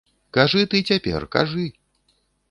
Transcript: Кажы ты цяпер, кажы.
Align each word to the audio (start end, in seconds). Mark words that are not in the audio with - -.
Кажы 0.37 0.61
ты 0.71 0.79
цяпер, 0.93 1.27
кажы. 1.35 1.67